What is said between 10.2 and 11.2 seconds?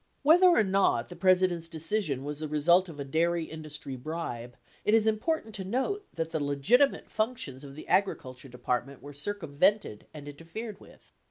interfered with.